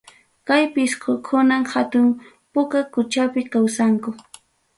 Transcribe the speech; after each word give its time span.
Kay 0.47 0.63
pisqukunam 0.73 1.63
hatun 1.73 2.07
puka 2.51 2.79
quchapim 2.93 3.47
kawsanku. 3.53 4.09